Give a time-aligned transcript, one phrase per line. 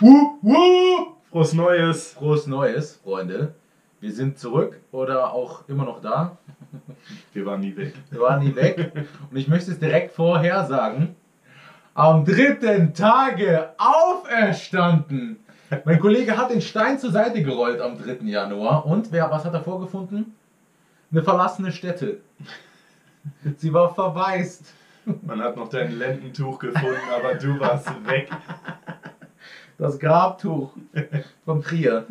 [0.00, 1.16] Wup, wup.
[1.30, 2.12] Frohes Neues.
[2.12, 3.54] Frohes Neues, Freunde.
[4.00, 6.36] Wir sind zurück oder auch immer noch da.
[7.32, 7.94] Wir waren nie weg.
[8.10, 8.92] Wir waren nie weg.
[9.28, 11.16] Und ich möchte es direkt vorhersagen.
[11.94, 15.40] Am dritten Tage auferstanden.
[15.84, 18.18] Mein Kollege hat den Stein zur Seite gerollt am 3.
[18.24, 18.86] Januar.
[18.86, 20.36] Und wer, was hat er vorgefunden?
[21.10, 22.20] Eine verlassene Stätte.
[23.56, 24.72] Sie war verwaist.
[25.22, 28.30] Man hat noch dein Lendentuch gefunden, aber du warst weg.
[29.78, 30.72] Das Grabtuch
[31.44, 32.06] von Trier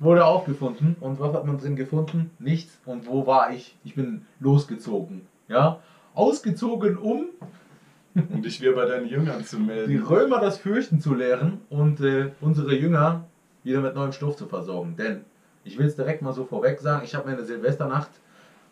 [0.00, 0.96] wurde aufgefunden.
[1.00, 2.30] Und was hat man drin gefunden?
[2.38, 2.78] Nichts.
[2.84, 3.78] Und wo war ich?
[3.84, 5.22] Ich bin losgezogen.
[5.48, 5.80] Ja?
[6.14, 7.26] Ausgezogen, um
[8.14, 10.02] Um dich wieder bei deinen Jüngern zu die melden.
[10.02, 13.24] Römer das Fürchten zu lehren und äh, unsere Jünger
[13.62, 14.96] wieder mit neuem Stoff zu versorgen.
[14.96, 15.24] Denn,
[15.64, 18.10] ich will es direkt mal so vorweg sagen, ich habe mir in der Silvesternacht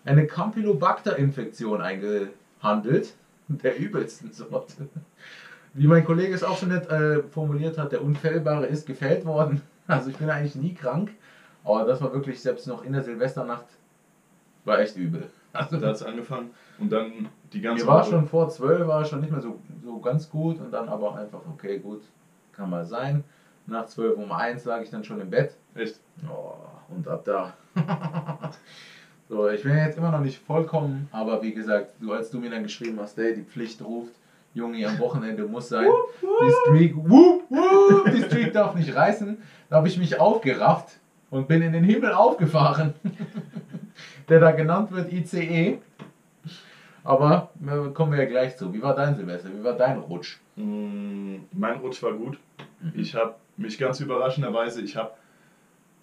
[0.04, 3.14] eine Campylobacter-Infektion eingehandelt.
[3.48, 4.88] Der übelsten Sorte.
[5.78, 9.62] Wie mein Kollege es auch schon nett äh, formuliert hat, der Unfällbare ist gefällt worden.
[9.90, 11.12] Also ich bin eigentlich nie krank,
[11.64, 13.64] aber das war wirklich selbst noch in der Silvesternacht
[14.66, 15.30] war echt übel.
[15.50, 19.02] Also Da hat es angefangen und dann die ganze mir war schon vor 12, war
[19.06, 22.02] schon nicht mehr so, so ganz gut und dann aber einfach, okay, gut,
[22.52, 23.24] kann mal sein.
[23.66, 25.56] Nach 12 um 1 lag ich dann schon im Bett.
[25.74, 25.98] Echt?
[26.30, 26.54] Oh,
[26.94, 27.54] und ab da.
[29.30, 32.50] so, ich bin jetzt immer noch nicht vollkommen, aber wie gesagt, du, als du mir
[32.50, 34.12] dann geschrieben hast, ey, die Pflicht ruft,
[34.58, 35.86] Junge, am Wochenende muss sein.
[36.20, 39.38] Die Streak, wup, wup, die Streak darf nicht reißen.
[39.70, 40.98] Da habe ich mich aufgerafft
[41.30, 42.94] und bin in den Himmel aufgefahren.
[44.28, 45.78] Der da genannt wird ICE.
[47.04, 48.72] Aber äh, kommen wir ja gleich zu.
[48.74, 49.48] Wie war dein Silvester?
[49.50, 50.38] Wie war dein Rutsch?
[50.56, 52.38] Mm, Mein Rutsch war gut.
[52.80, 52.92] Mhm.
[52.96, 55.12] Ich habe mich ganz überraschenderweise, ich habe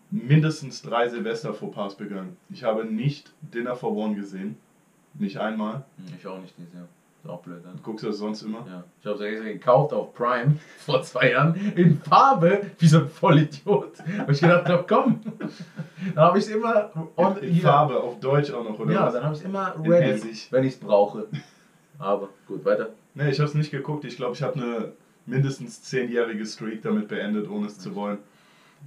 [0.09, 2.37] mindestens drei Silvester Fauxpas begangen.
[2.49, 4.57] Ich habe nicht Dinner for One gesehen.
[5.13, 5.83] Nicht einmal.
[6.17, 6.87] Ich auch nicht dieses Jahr.
[7.25, 7.75] Ist auch blöd, dann.
[7.77, 8.59] Du guckst das sonst immer.
[8.69, 8.83] Ja.
[9.01, 13.09] Ich habe es extra gekauft auf Prime vor zwei Jahren in Farbe, wie so ein
[13.09, 13.93] Vollidiot.
[14.27, 15.21] Und ich gedacht, doch komm.
[16.13, 19.05] Dann habe ich es immer on, In hier- Farbe, auf Deutsch auch noch, oder Ja,
[19.07, 19.13] was?
[19.13, 20.21] dann habe ich es immer In ready,
[20.51, 21.25] wenn ich es brauche.
[21.97, 22.89] Aber gut, weiter.
[23.15, 24.05] Nee, ich habe es nicht geguckt.
[24.05, 24.91] Ich glaube, ich habe eine
[25.25, 28.19] mindestens zehnjährige Streak damit beendet, ohne es zu wollen.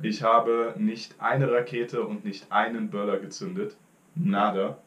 [0.01, 3.75] Ich habe nicht eine Rakete und nicht einen Böller gezündet.
[4.15, 4.79] Nada.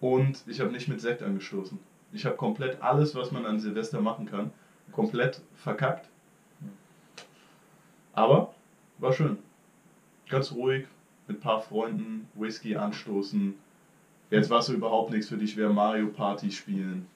[0.00, 1.80] Und ich habe nicht mit Sekt angestoßen.
[2.14, 4.52] Ich habe komplett alles, was man an Silvester machen kann,
[4.92, 6.08] komplett verkackt.
[8.12, 8.54] Aber
[8.98, 9.38] war schön.
[10.28, 10.86] Ganz ruhig,
[11.26, 13.54] mit ein paar Freunden, Whisky anstoßen.
[14.30, 17.06] Jetzt war es so überhaupt nichts für dich, wäre Mario Party spielen.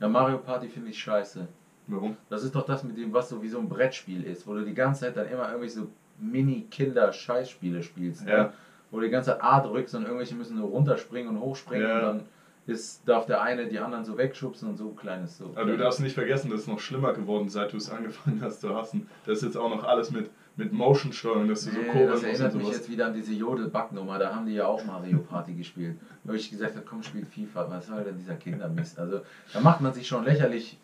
[0.00, 1.48] Ja, Mario Party finde ich scheiße.
[1.86, 2.16] Warum?
[2.28, 4.64] Das ist doch das mit dem, was so wie so ein Brettspiel ist, wo du
[4.64, 5.88] die ganze Zeit dann immer irgendwelche so
[6.18, 8.24] Mini-Kinder-Scheißspiele spielst.
[8.26, 8.30] Ne?
[8.30, 8.52] Ja.
[8.90, 11.96] Wo du die ganze Zeit A drückst und irgendwelche müssen nur runterspringen und hochspringen Ja.
[11.96, 12.28] und dann
[12.66, 15.52] ist, darf der eine die anderen so wegschubsen und so kleines so.
[15.54, 18.60] Aber du darfst nicht vergessen, das ist noch schlimmer geworden, seit du es angefangen hast
[18.60, 19.08] zu hassen.
[19.26, 22.22] Das ist jetzt auch noch alles mit, mit Motion-Steuerung, dass du so Nee, kurbeln das
[22.22, 25.18] musst und erinnert mich jetzt wieder an diese Jodel-Backnummer, da haben die ja auch Mario
[25.18, 25.96] Party gespielt.
[26.24, 28.98] Wo ich gesagt habe, komm, spiel FIFA, was soll denn dieser Kindermist?
[28.98, 29.20] Also,
[29.52, 30.78] da macht man sich schon lächerlich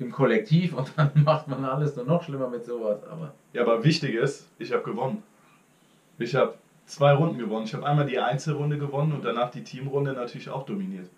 [0.00, 3.84] im Kollektiv und dann macht man alles nur noch schlimmer mit sowas, aber Ja, aber
[3.84, 5.22] wichtig ist, ich habe gewonnen.
[6.18, 6.54] Ich habe
[6.86, 7.64] zwei Runden gewonnen.
[7.64, 11.08] Ich habe einmal die Einzelrunde gewonnen und danach die Teamrunde natürlich auch dominiert.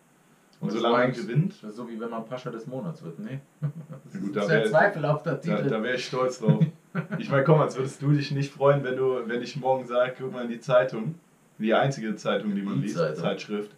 [0.61, 3.19] Und Das solange man gewinnt, Das ist so wie wenn man Pascha des Monats wird,
[3.19, 3.41] ne?
[4.05, 5.69] Das Ja gut, ist da wär- zweifelhafter da, Titel.
[5.69, 6.65] da wäre ich stolz drauf.
[7.19, 10.15] Ich meine, komm, als würdest du dich nicht freuen, wenn du, wenn ich morgen sage,
[10.19, 11.15] guck mal in die Zeitung,
[11.59, 13.23] die einzige Zeitung, die man Die liest, Zeitung.
[13.23, 13.71] Zeitschrift.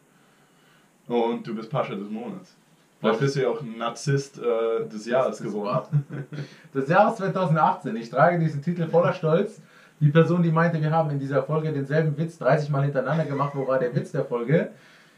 [1.09, 2.55] Und du bist Pascha des Monats.
[3.01, 6.05] Vielleicht bist du ja auch Narzisst äh, des Jahres Das geworden.
[6.75, 7.97] Des Jahres 2018.
[7.97, 9.61] Ich trage diesen Titel voller Stolz.
[10.01, 13.53] Die Person, die meinte, wir haben in dieser Folge denselben Witz 30 Mal hintereinander gemacht.
[13.55, 14.71] Wo war der Witz der Folge?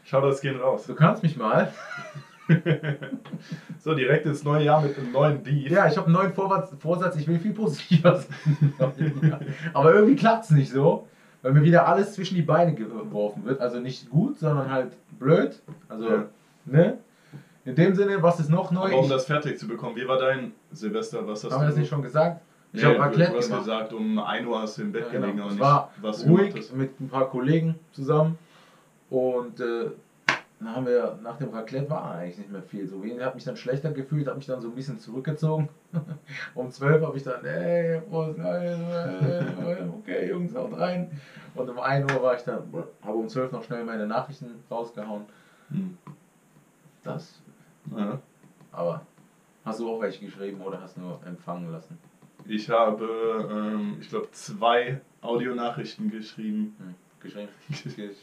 [0.03, 0.85] Schau, das gehen raus.
[0.87, 1.71] Du kannst mich mal.
[3.79, 5.71] So, direkt ins neue Jahr mit einem neuen Beef.
[5.71, 7.15] Ja, ich habe einen neuen Vorwärts- Vorsatz.
[7.15, 8.73] Ich will viel positiver sein.
[9.73, 11.07] Aber irgendwie klappt es nicht so.
[11.41, 13.61] Weil mir wieder alles zwischen die Beine geworfen wird.
[13.61, 15.61] Also nicht gut, sondern halt blöd.
[15.89, 16.25] Also, Ja.
[16.65, 16.97] ne?
[17.63, 18.85] In dem Sinne, was ist noch neu?
[18.87, 21.25] Aber um das fertig zu bekommen, wie war dein Silvester?
[21.27, 22.41] Was hast haben wir du das nicht schon gesagt?
[22.73, 23.63] Ich Nee, habe Raclette Du hast gemacht.
[23.65, 25.25] gesagt, um 1 Uhr hast du im Bett Ja, genau.
[25.27, 28.37] gelegen, Es nicht, war was ruhig mit ein paar Kollegen zusammen
[29.09, 29.91] und äh,
[30.59, 32.87] dann haben wir nach dem Raclette war eigentlich nicht mehr viel.
[32.87, 35.67] So, ich habe mich dann schlechter gefühlt, habe mich dann so ein bisschen zurückgezogen.
[36.55, 38.01] um 12 habe ich dann, ey, äh,
[39.97, 41.09] okay, Jungs, haut rein.
[41.55, 42.59] Und um 1 Uhr war ich dann,
[43.01, 45.23] habe um 12 noch schnell meine Nachrichten rausgehauen.
[45.71, 45.97] Hm.
[47.03, 47.41] Das,
[47.97, 48.19] Ja.
[48.71, 49.01] aber
[49.65, 51.97] hast du auch welche geschrieben oder hast nur empfangen lassen?
[52.51, 56.75] Ich habe, ähm, ich glaube, zwei Audionachrichten geschrieben.
[56.79, 56.95] Hm.
[57.21, 57.47] Geschrieben.
[57.69, 58.15] Geschrieben.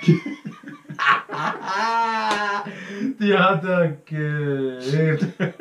[3.20, 5.26] Die hat er gelebt.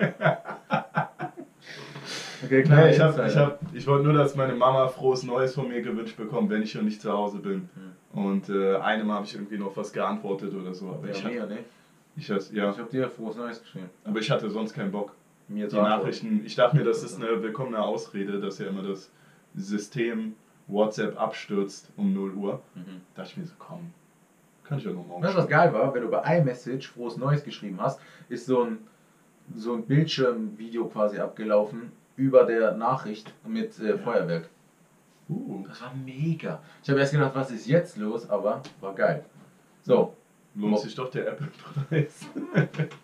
[2.46, 5.56] Okay, kleiner Nee, ich hab, ich, hab, ich wollte nur, dass meine Mama frohes Neues
[5.56, 7.68] von mir gewünscht bekommt, wenn ich schon nicht zu Hause bin.
[8.14, 10.90] Und äh, einem habe ich irgendwie noch was geantwortet oder so.
[10.90, 11.60] Aber ich, Ja, mir, hatte, ne?
[12.16, 13.90] ich, ja, Ich hab dir frohes Neues geschrieben.
[14.06, 15.14] aber ich hatte sonst keinen Bock.
[15.48, 15.76] Mir Die.
[15.76, 19.12] Nachrichten, ich dachte mir, das ist eine willkommene Ausrede, dass ja immer das
[19.56, 20.36] System
[20.68, 22.62] WhatsApp abstürzt um 0 Uhr.
[22.76, 23.02] Mhm.
[23.16, 23.94] Da dachte ich mir so, komm,
[24.64, 25.24] kann ich ja noch morgen.
[25.24, 25.94] Weißt du, was geil war?
[25.94, 28.80] Wenn du bei iMessage frohes Neues geschrieben hast, ist so ein,
[29.56, 34.50] so ein Bildschirmvideo quasi abgelaufen über der Nachricht mit äh, Feuerwerk.
[35.30, 36.62] Uh, Das war mega.
[36.84, 39.24] Ich habe erst gedacht, was ist jetzt los, aber war geil.
[39.84, 40.14] So,
[40.58, 42.26] lohnt sich doch der Apple-Preis.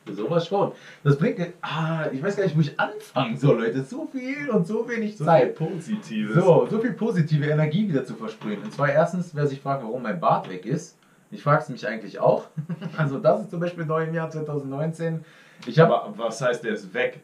[0.15, 0.71] sowas schon.
[1.03, 3.83] Das bringt mir, ah, ich weiß gar nicht, wo ich anfangen soll, Leute.
[3.83, 5.55] So viel und so wenig So viel Zeit.
[5.55, 6.35] Positives.
[6.35, 8.61] So, so viel positive Energie wieder zu versprühen.
[8.63, 10.97] Und zwar erstens, wer sich fragt, warum mein Bart weg ist.
[11.31, 12.47] Ich frage es mich eigentlich auch.
[12.97, 15.23] Also das ist zum Beispiel neu im Jahr 2019.
[15.65, 17.21] Ich habe Aber was heißt, der ist weg?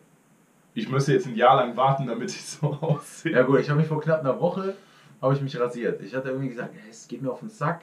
[0.73, 3.33] Ich müsste jetzt ein Jahr lang warten, damit ich so aussehe.
[3.33, 4.75] Ja gut, ich habe mich vor knapp einer Woche
[5.21, 6.01] habe ich mich rasiert.
[6.01, 7.81] Ich hatte irgendwie gesagt, "Ja, es geht mir auf den Sack.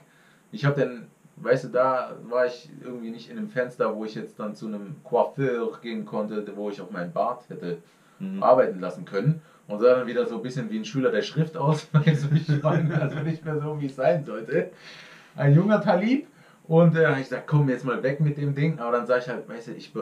[0.52, 1.06] Ich habe dann,
[1.36, 4.66] weißt du, da war ich irgendwie nicht in einem Fenster, wo ich jetzt dann zu
[4.66, 7.78] einem Coiffeur gehen konnte, wo ich auch meinen Bart hätte
[8.18, 8.42] Mhm.
[8.42, 9.42] arbeiten lassen können.
[9.68, 11.88] Und sah dann wieder so ein bisschen wie ein Schüler der Schrift aus.
[11.92, 13.00] Weißt du, wie ich meine?
[13.00, 14.70] Also nicht mehr so, wie es sein sollte.
[15.36, 16.26] Ein junger Talib.
[16.66, 18.78] Und äh, ich sag, komm jetzt mal weg mit dem Ding.
[18.78, 19.92] Aber dann sag ich halt, weißt du, ich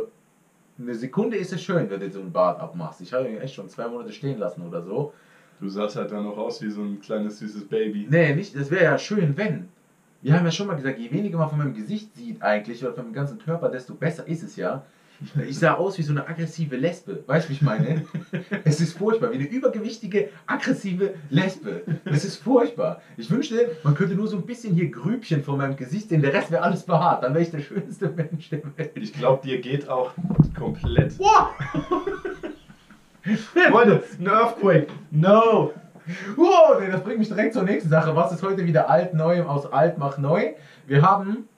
[0.78, 3.00] eine Sekunde ist es schön, wenn du so einen Bart abmachst.
[3.00, 5.12] Ich habe ihn echt schon zwei Monate stehen lassen oder so.
[5.60, 8.06] Du sahst halt dann noch aus wie so ein kleines süßes Baby.
[8.10, 9.68] Nee, nicht, das wäre ja schön, wenn.
[10.24, 12.94] Wir haben ja schon mal gesagt, je weniger man von meinem Gesicht sieht eigentlich oder
[12.94, 14.82] von meinem ganzen Körper, desto besser ist es ja.
[15.46, 17.22] Ich sah aus wie so eine aggressive Lesbe.
[17.26, 18.06] Weißt du, wie ich meine?
[18.64, 21.82] Es ist furchtbar, wie eine übergewichtige, aggressive Lesbe.
[22.06, 23.02] Es ist furchtbar.
[23.18, 26.32] Ich wünschte, man könnte nur so ein bisschen hier Grübchen von meinem Gesicht sehen, der
[26.32, 27.22] Rest wäre alles behaart.
[27.22, 28.92] Dann wäre ich der schönste Mensch der Welt.
[28.94, 30.12] Ich glaube, dir geht auch
[30.58, 31.18] komplett.
[31.18, 31.48] Wow!
[33.70, 34.86] Freunde, ein Earthquake.
[35.10, 35.74] No.
[36.36, 38.14] Wow, das bringt mich direkt zur nächsten Sache.
[38.14, 40.52] Was ist heute wieder alt, neu, aus alt macht neu?
[40.86, 41.48] Wir haben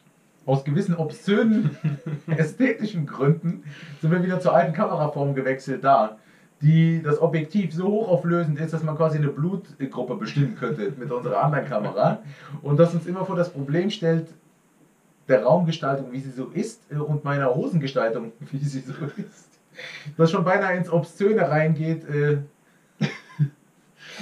[0.44, 1.76] aus gewissen obszönen
[2.28, 3.64] ästhetischen Gründen
[4.00, 6.19] sind wir wieder zur alten Kameraform gewechselt da.
[6.62, 11.42] Die das Objektiv so hochauflösend ist, dass man quasi eine Blutgruppe bestimmen könnte mit unserer
[11.42, 12.20] anderen Kamera.
[12.62, 14.28] Und das uns immer vor das Problem stellt,
[15.28, 19.49] der Raumgestaltung, wie sie so ist, äh, und meiner Hosengestaltung, wie sie so ist.
[20.16, 22.04] Das schon beinahe ins Obszöne reingeht.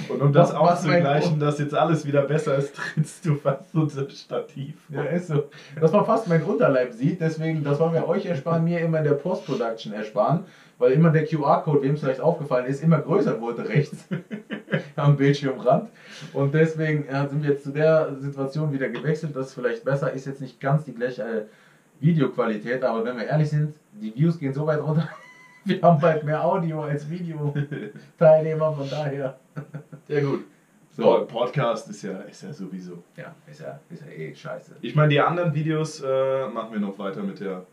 [0.09, 4.75] Und um das auszugleichen, dass jetzt alles wieder besser ist, trittst du fast unser Stativ.
[4.89, 5.45] Ja, ist so.
[5.79, 9.05] Dass man fast meinen Unterleib sieht, deswegen, das wollen wir euch ersparen, mir immer in
[9.05, 10.45] der Post-Production ersparen,
[10.77, 14.05] weil immer der QR-Code, wem es vielleicht aufgefallen ist, immer größer wurde rechts
[14.95, 15.89] am Bildschirmrand.
[16.33, 20.11] Und deswegen ja, sind wir jetzt zu der Situation wieder gewechselt, das ist vielleicht besser,
[20.11, 21.45] ist jetzt nicht ganz die gleiche äh,
[21.99, 25.07] Videoqualität, aber wenn wir ehrlich sind, die Views gehen so weit runter,
[25.65, 29.39] wir haben bald mehr Audio als Video-Teilnehmer, von daher.
[30.07, 30.41] Ja gut.
[30.91, 33.03] So, So, Podcast ist ja, ist ja sowieso.
[33.17, 34.75] ja, ist ja, ist ja eh scheiße.
[34.81, 37.65] Ich meine, die anderen Videos äh, machen wir noch weiter mit der.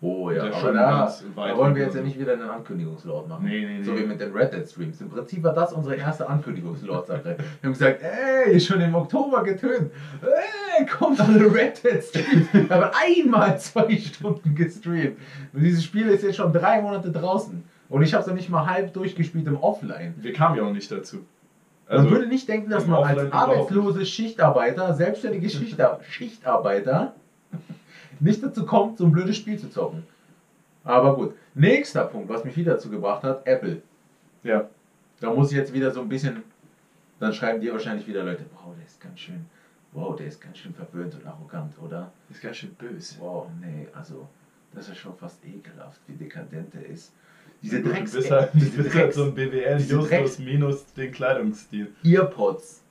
[0.00, 3.44] Oh ja, Der aber da, da wollen wir jetzt ja nicht wieder einen Ankündigungslord machen.
[3.44, 4.02] Nee, nee, So nee.
[4.02, 5.00] wie mit den Red Dead Streams.
[5.00, 7.36] Im Prinzip war das unsere erste Ankündigungslord-Sache.
[7.36, 9.90] Wir haben gesagt, ey, schon im Oktober getönt.
[10.22, 12.46] Ey, kommt alle Red Dead Streams.
[12.52, 15.16] Wir haben einmal zwei Stunden gestreamt.
[15.52, 17.64] Und dieses Spiel ist jetzt schon drei Monate draußen.
[17.88, 20.14] Und ich habe es noch nicht mal halb durchgespielt im Offline.
[20.18, 21.24] Wir kamen ja auch nicht dazu.
[21.88, 27.14] Man würde nicht denken, dass man als arbeitslose Schichtarbeiter, selbstständige Schichtar Schichtarbeiter,
[28.20, 30.04] nicht dazu kommt, so ein blödes Spiel zu zocken.
[30.84, 31.34] Aber gut.
[31.54, 33.82] Nächster Punkt, was mich wieder dazu gebracht hat, Apple.
[34.42, 34.68] Ja.
[35.20, 36.42] Da muss ich jetzt wieder so ein bisschen,
[37.18, 39.46] dann schreiben dir wahrscheinlich wieder Leute, wow, der ist ganz schön,
[39.92, 42.12] wow, der ist ganz schön verwöhnt und arrogant, oder?
[42.30, 43.16] Ist ganz schön böse.
[43.18, 44.28] Wow, nee, also,
[44.72, 47.12] das ist schon fast ekelhaft, wie dekadent der ist.
[47.62, 50.38] Diese Du Drecks, bist halt, du diese bist halt Drecks so ein BWL Justus Drecks-
[50.38, 51.88] minus den Kleidungsstil.
[52.04, 52.82] Earpods,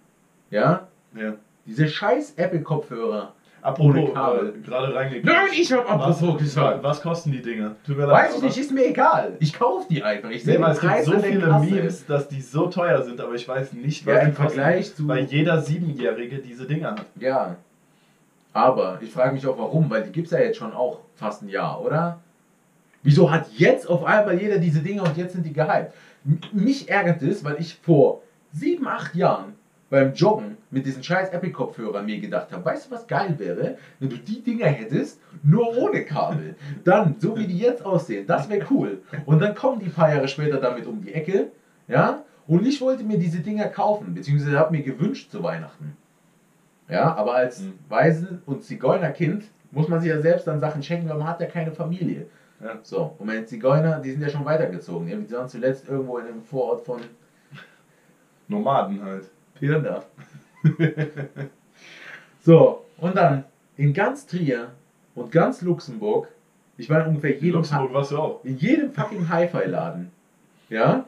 [0.51, 1.33] ja, Ja.
[1.65, 5.23] diese scheiß Apple-Kopfhörer, Apropos, äh, gerade reingegangen.
[5.25, 6.83] Nein, ich hab was, apropos gesagt.
[6.83, 7.75] was kosten die Dinger?
[7.85, 9.35] Tut mir leid, Weiß ich nicht, ist mir egal.
[9.39, 10.29] Ich kaufe die einfach.
[10.29, 11.65] Ich sehe Nee, es gibt so viele Kasse.
[11.65, 14.95] Memes, dass die so teuer sind, aber ich weiß nicht, Ja, die im kosten, Vergleich
[14.95, 17.05] zu- Weil jeder Siebenjährige diese Dinger hat.
[17.19, 17.55] Ja.
[18.53, 21.41] Aber ich frage mich auch warum, weil die gibt es ja jetzt schon auch fast
[21.43, 22.19] ein Jahr, oder?
[23.03, 25.93] Wieso hat jetzt auf einmal jeder diese Dinge und jetzt sind die gehypt?
[26.51, 29.53] Mich ärgert es, weil ich vor sieben, acht Jahren
[29.89, 34.09] beim Joggen mit diesen scheiß Apple-Kopfhörern mir gedacht habe, weißt du, was geil wäre, wenn
[34.09, 36.55] du die Dinger hättest, nur ohne Kabel.
[36.83, 39.01] Dann, so wie die jetzt aussehen, das wäre cool.
[39.25, 41.51] Und dann kommen die paar Jahre später damit um die Ecke,
[41.87, 45.95] ja, und ich wollte mir diese Dinger kaufen, beziehungsweise habe mir gewünscht zu Weihnachten.
[46.89, 47.73] Ja, aber als Mhm.
[47.89, 51.47] Waisen- und Zigeunerkind muss man sich ja selbst dann Sachen schenken, weil man hat ja
[51.47, 52.27] keine Familie.
[52.59, 52.79] Ja.
[52.83, 55.07] So, und meine Zigeuner, die sind ja schon weitergezogen.
[55.07, 57.01] Die waren zuletzt irgendwo in einem Vorort von
[58.47, 59.29] Nomaden halt.
[59.55, 60.03] Pirna.
[62.41, 63.43] so, und dann
[63.75, 64.71] in ganz Trier
[65.15, 66.29] und ganz Luxemburg,
[66.77, 68.43] ich meine ungefähr In jedem, Luxemburg warst du auch.
[68.43, 70.11] in jedem fucking Hi-Fi-Laden,
[70.69, 71.05] ja,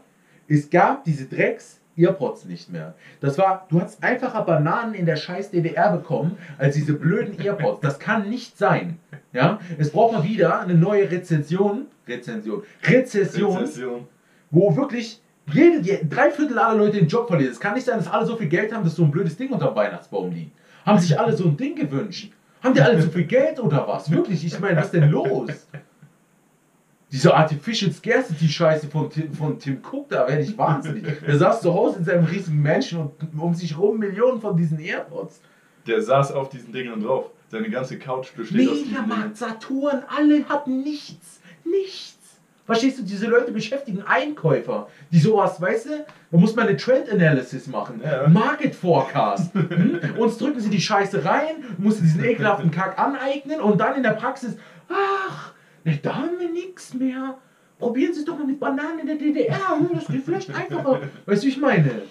[0.48, 2.94] es gab diese Drecks Earpods nicht mehr.
[3.20, 7.82] Das war, du hast einfacher Bananen in der scheiß DDR bekommen, als diese blöden Earpods.
[7.82, 9.00] Das kann nicht sein.
[9.34, 14.08] Ja, es braucht mal wieder eine neue Rezension, Rezension, Rezession, Rezession.
[14.50, 15.22] wo wirklich
[15.53, 17.51] jede, die, drei Viertel aller Leute den Job verlieren.
[17.51, 19.51] Es kann nicht sein, dass alle so viel Geld haben, dass so ein blödes Ding
[19.51, 20.51] unter dem Weihnachtsbaum liegt.
[20.86, 22.32] Haben sich alle so ein Ding gewünscht?
[22.63, 24.12] Haben die alle zu viel Geld oder was?
[24.12, 25.68] Wirklich, ich meine, was ist denn los?
[27.11, 31.05] Diese Artificial Scarcity Scheiße von Tim, von Tim Cook, da werde ich wahnsinnig.
[31.27, 34.79] Der saß zu Hause in seinem riesigen Menschen und um sich rum Millionen von diesen
[34.79, 35.41] Airpods.
[35.87, 37.31] Der saß auf diesen Dingern drauf.
[37.47, 39.07] Seine ganze Couch besteht aus diesen Dingern.
[39.07, 41.39] Mediamarkt, Saturn, alle hatten nichts.
[41.65, 42.19] Nichts.
[42.69, 47.11] Verstehst du, diese Leute beschäftigen Einkäufer, die sowas, weißt du, da muss man eine Trend
[47.11, 48.27] Analysis machen, Ja.
[48.29, 49.51] Market Forecast.
[49.55, 49.99] hm?
[50.19, 54.11] Uns drücken sie die Scheiße rein, musst diesen ekelhaften Kack aneignen und dann in der
[54.11, 54.55] Praxis,
[54.87, 57.38] ach, ne, da haben wir nichts mehr.
[57.77, 61.00] Probieren Sie es doch mal mit Bananen in der DDR, hm, das geht vielleicht einfacher.
[61.25, 62.01] Weißt du, wie ich meine?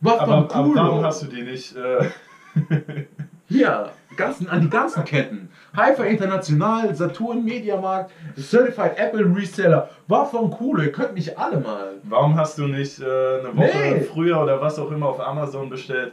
[0.00, 0.76] Was Aber, von aber cool.
[0.76, 1.74] warum hast du die nicht?
[1.76, 2.08] Äh,
[3.48, 5.48] Hier, ganzen, an die ganzen Ketten.
[5.74, 9.88] Hyper International, Saturn Mediamarkt, Certified Apple Reseller.
[10.06, 11.92] War von cool, ihr könnt mich alle mal.
[12.04, 14.00] warum hast du nicht äh, eine Woche Nee.
[14.00, 16.12] früher oder was auch immer auf Amazon bestellt?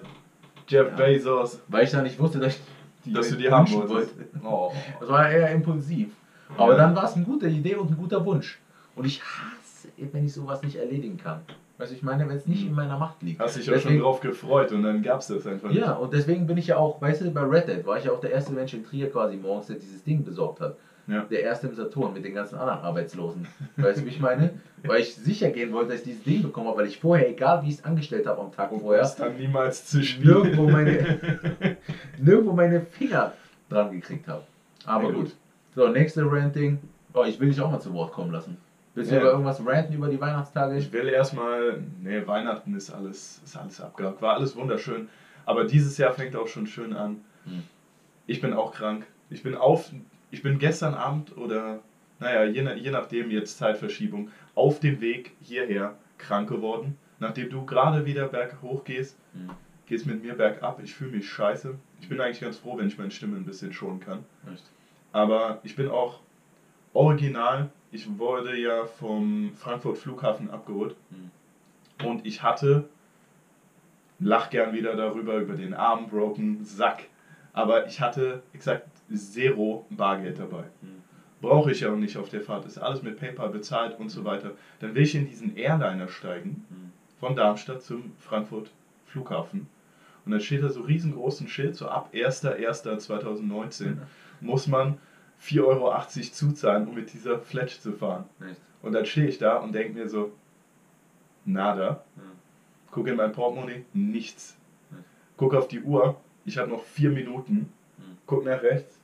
[0.67, 1.05] Jeff Ja.
[1.05, 2.61] Bezos, Weil ich da nicht wusste, dass ich
[3.05, 4.15] die, dass du die haben wolltest.
[4.43, 4.71] Oh.
[4.99, 6.09] Das war eher impulsiv.
[6.57, 6.77] Aber Ja.
[6.77, 8.59] dann war es eine gute Idee und ein guter Wunsch.
[8.95, 11.41] Und ich hasse, wenn ich sowas nicht erledigen kann.
[11.77, 13.41] Weißt du, ich meine, wenn es nicht in meiner Macht liegt.
[13.41, 15.79] Hast dich ja schon drauf gefreut und dann gab's das einfach nicht.
[15.79, 18.11] Ja, und deswegen bin ich ja auch, weißt du, bei Red Dead war ich ja
[18.13, 20.77] auch der erste Mensch in Trier quasi morgens, der dieses Ding besorgt hat.
[21.07, 21.21] Ja.
[21.29, 23.45] Der erste im Saturn mit den ganzen anderen Arbeitslosen.
[23.75, 24.53] Weißt du, wie ich meine?
[24.83, 27.67] Weil ich sicher gehen wollte, dass ich dieses Ding bekomme, weil ich vorher, egal wie
[27.69, 30.33] ich es angestellt habe am Tag Und vorher, dann niemals zu spielen.
[30.33, 31.19] nirgendwo meine,
[32.17, 33.33] nirgendwo meine Finger
[33.69, 34.43] dran gekriegt habe.
[34.85, 35.19] Aber Ja, gut.
[35.25, 35.35] gut.
[35.75, 36.79] So, nächste Ranting.
[37.13, 38.57] Oh, ich will dich auch mal zu Wort kommen lassen.
[38.93, 39.21] Willst du Ja.
[39.21, 40.77] über irgendwas ranten über die Weihnachtstage?
[40.77, 44.21] Ich will erstmal, nee, Weihnachten ist alles, ist alles abgehakt.
[44.21, 45.09] War alles wunderschön.
[45.45, 47.21] Aber dieses Jahr fängt auch schon schön an.
[47.43, 47.63] Hm.
[48.25, 49.05] Ich bin auch krank.
[49.29, 49.91] Ich bin auf,
[50.31, 51.79] ich bin gestern Abend oder,
[52.19, 56.97] naja, je, je nachdem jetzt Zeitverschiebung, auf dem Weg hierher krank geworden.
[57.19, 59.49] Nachdem du gerade wieder berghoch gehst, Hm.
[59.87, 60.79] gehst mit mir bergab.
[60.81, 61.75] Ich fühle mich scheiße.
[61.99, 64.19] Ich bin eigentlich ganz froh, wenn ich meine Stimme ein bisschen schonen kann.
[64.51, 64.63] Echt?
[65.15, 66.19] Aber ich bin auch
[66.93, 67.69] original.
[67.89, 70.97] Ich wurde ja vom Frankfurt Flughafen abgeholt.
[71.09, 72.05] Hm.
[72.05, 72.89] Und ich hatte,
[74.19, 77.05] lach gern wieder darüber, über den armen, broken Sack.
[77.53, 80.63] Aber ich hatte exakt zero Bargeld dabei.
[80.81, 81.01] Hm.
[81.39, 82.65] Brauche ich ja auch nicht auf der Fahrt.
[82.65, 84.51] Ist alles mit PayPal bezahlt und so weiter.
[84.81, 86.91] Dann will ich in diesen Airliner steigen, Hm.
[87.21, 88.69] von Darmstadt zum Frankfurt
[89.05, 89.67] Flughafen.
[90.25, 93.95] Und dann steht da so riesengroßen Schild, so ab 1.1.2019
[94.41, 94.97] muss man
[95.41, 96.01] 4,80 Euro
[96.31, 98.25] zuzahlen, um mit dieser Fletch zu fahren.
[98.39, 98.59] Echt?
[98.81, 100.31] Und dann stehe ich da und denke mir so,
[101.45, 102.03] nada.
[102.15, 102.23] Hm.
[102.91, 104.57] Gucke in mein Portemonnaie, nichts.
[104.91, 105.03] Hm.
[105.37, 106.15] Guck auf die Uhr,
[106.45, 107.71] ich habe noch vier Minuten.
[107.97, 108.17] Hm.
[108.25, 108.99] Guck nach rechts,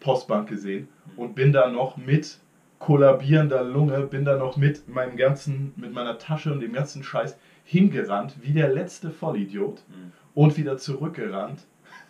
[0.00, 2.38] Postbank gesehen und bin da noch mit
[2.78, 7.36] kollabierender Lunge, bin da noch mit meinem ganzen, mit meiner Tasche und dem ganzen Scheiß
[7.64, 9.82] hingerannt, wie der letzte Vollidiot
[10.34, 11.66] und wieder zurückgerannt.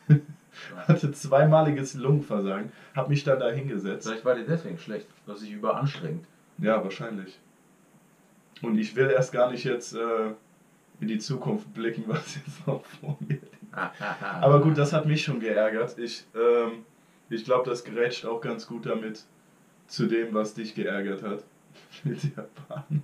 [0.89, 4.07] Hatte zweimaliges Lungenversagen, habe mich dann da hingesetzt.
[4.07, 6.25] Vielleicht war dir deswegen schlecht, dass sich überanstrengt.
[6.59, 7.39] Ja, wahrscheinlich.
[8.63, 10.33] Und ich will erst gar nicht jetzt äh,
[11.01, 13.57] in die Zukunft blicken, was jetzt noch vor mir liegt.
[14.41, 15.99] Aber gut, das hat mich schon geärgert.
[15.99, 16.85] Ich, ähm,
[17.29, 19.25] ich glaube, das gerätscht auch ganz gut damit
[19.87, 21.45] zu dem, was dich geärgert hat.
[22.05, 23.03] Mit Japan.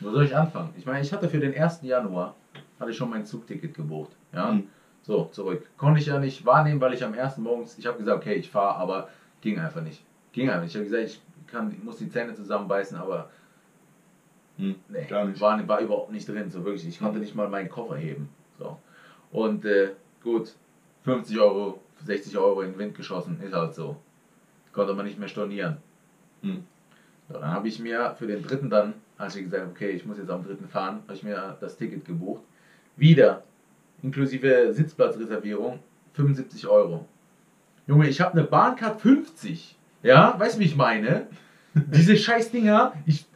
[0.00, 0.74] Wo soll ich anfangen?
[0.76, 1.80] Ich meine, ich hatte für den 1.
[1.82, 2.34] Januar
[2.78, 4.12] hatte ich schon mein Zugticket gebucht.
[4.32, 4.50] Ja?
[4.50, 4.68] Hm.
[5.02, 5.66] So, zurück.
[5.76, 8.50] Konnte ich ja nicht wahrnehmen, weil ich am ersten morgens, ich habe gesagt, okay, ich
[8.50, 9.08] fahre, aber
[9.40, 10.04] ging einfach nicht.
[10.32, 10.74] Ging einfach nicht.
[10.74, 13.30] Ich habe gesagt, ich kann, muss die Zähne zusammenbeißen, aber
[14.56, 15.40] Hm, nee, gar nicht.
[15.40, 16.86] War, war überhaupt nicht drin, so wirklich.
[16.86, 17.20] Ich konnte Mhm.
[17.22, 18.28] nicht mal meinen Koffer heben.
[18.58, 18.78] So.
[19.32, 19.92] Und äh,
[20.22, 20.54] gut,
[21.04, 23.96] 50 Euro, 60 Euro in den Wind geschossen, ist halt so.
[24.72, 25.78] Konnte man nicht mehr stornieren.
[26.42, 26.62] Hm.
[27.28, 30.18] So, dann habe ich mir für den dritten dann, als ich gesagt okay, ich muss
[30.18, 32.42] jetzt am dritten fahren, habe ich mir das Ticket gebucht.
[32.96, 33.44] Wieder,
[34.02, 35.78] inklusive Sitzplatzreservierung,
[36.14, 37.06] 75 Euro.
[37.86, 39.76] Junge, ich habe eine Bahncard 50.
[40.02, 41.26] Ja, weißt du, wie ich meine?
[41.74, 43.26] Diese scheiß Dinger, ich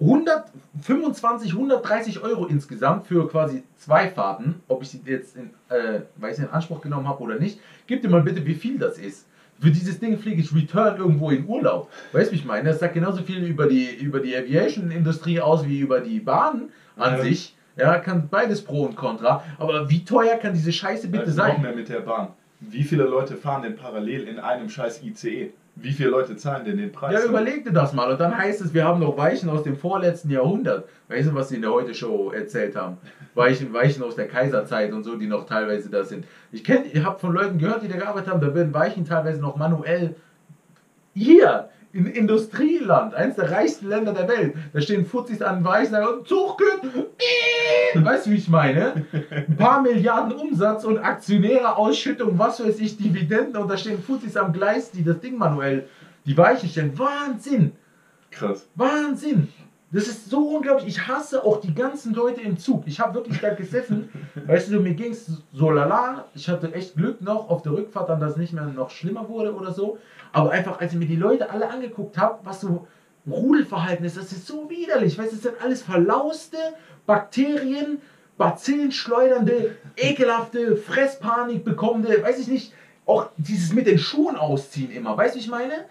[0.00, 6.38] 125, 130 Euro insgesamt für quasi zwei Fahrten, ob ich sie jetzt in, äh, weiß
[6.38, 7.60] ich, in Anspruch genommen habe oder nicht.
[7.86, 9.26] Gib dir mal bitte, wie viel das ist.
[9.60, 11.88] Für dieses Ding fliege ich Return irgendwo in Urlaub.
[12.12, 12.70] Weißt du, wie ich meine?
[12.70, 17.18] Das sagt genauso viel über die, über die Aviation-Industrie aus wie über die Bahn an
[17.18, 17.22] Ja.
[17.22, 17.54] sich.
[17.76, 19.42] Ja, kann beides Pro und Contra.
[19.58, 21.62] Aber wie teuer kann diese Scheiße bitte Also Noch sein?
[21.62, 22.28] mehr mit der Bahn.
[22.60, 25.50] Wie viele Leute fahren denn parallel in einem scheiß ICE?
[25.74, 27.14] Wie viele Leute zahlen denn den Preis?
[27.14, 28.10] Ja, überleg dir das mal.
[28.12, 30.86] Und dann heißt es, wir haben noch Weichen aus dem vorletzten Jahrhundert.
[31.08, 32.98] Weißt du, was sie in der Heute-Show erzählt haben?
[33.34, 36.26] Weichen, Weichen aus der Kaiserzeit und so, die noch teilweise da sind.
[36.52, 39.40] Ich kenne, ich habe von Leuten gehört, die da gearbeitet haben, da werden Weichen teilweise
[39.40, 40.14] noch manuell
[41.14, 48.04] hier in Industrieland, eines der reichsten Länder der Welt, da stehen Fuzis an Weichen geht.
[48.04, 49.04] Weißt du, wie ich meine?
[49.30, 54.36] Ein paar Milliarden Umsatz und Aktionäre Ausschüttung, was weiß ich, Dividenden und da stehen Fuzis
[54.36, 55.88] am Gleis, die das Ding manuell
[56.24, 56.98] die Weichen stellen.
[56.98, 57.72] Wahnsinn!
[58.30, 58.66] Krass.
[58.74, 59.48] Wahnsinn!
[59.92, 60.88] Das ist so unglaublich.
[60.88, 62.84] Ich hasse auch die ganzen Leute im Zug.
[62.86, 64.08] Ich habe wirklich da gesessen.
[64.46, 66.24] Weißt du, mir ging es so lala.
[66.34, 69.28] Ich hatte echt Glück noch auf der Rückfahrt, dann, dass es nicht mehr noch schlimmer
[69.28, 69.98] wurde oder so.
[70.32, 72.88] Aber einfach, als ich mir die Leute alle angeguckt habe, was so
[73.30, 75.18] Rudelverhalten ist, das ist so widerlich.
[75.18, 76.56] Weißt du, das sind alles verlauste
[77.04, 78.00] Bakterien,
[78.38, 82.72] Bazillen schleudernde, ekelhafte, Fresspanik bekommende, weiß ich nicht,
[83.04, 85.16] auch dieses mit den Schuhen ausziehen immer.
[85.16, 85.84] Weißt du, ich meine?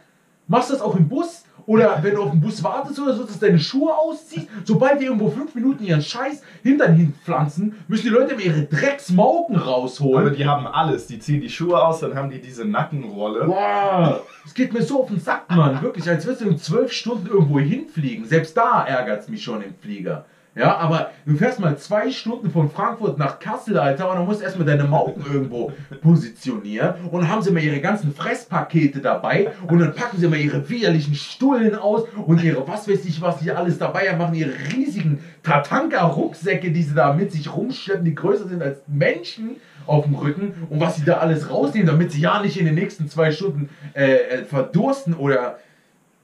[0.48, 1.46] Machst du das auch im Bus?
[1.72, 4.46] Oder wenn du auf den Bus wartest oder so, dass du deine Schuhe ausziehst?
[4.66, 9.56] Sobald die irgendwo fünf Minuten ihren Scheiß hintern hinpflanzen, müssen die Leute immer ihre Drecksmauken
[9.56, 10.28] rausholen.
[10.28, 11.08] Aber die haben alles.
[11.08, 13.46] Die ziehen die Schuhe aus, dann haben die diese Nackenrolle.
[13.46, 15.82] Boah, es geht mir so auf den Sack, Mann.
[15.82, 18.26] Wirklich, als würdest du in zwölf Stunden irgendwo hinfliegen.
[18.26, 20.26] Selbst da ärgert es mich schon im Flieger.
[20.54, 24.42] Ja, aber du fährst mal zwei Stunden von Frankfurt nach Kassel, Alter, und dann musst
[24.42, 26.96] du erstmal deine Mauken irgendwo positionieren.
[27.10, 30.68] Und dann haben sie mal ihre ganzen Fresspakete dabei und dann packen sie mal ihre
[30.70, 34.52] widerlichen Stullen aus und ihre was weiß ich was die alles dabei haben, machen ihre
[34.76, 39.56] riesigen Tatanka-Rucksäcke, die sie da mit sich rumschleppen, die größer sind als Menschen
[39.88, 42.76] auf dem Rücken und was sie da alles rausnehmen, damit sie ja nicht in den
[42.76, 45.60] nächsten zwei Stunden äh, äh, verdursten oder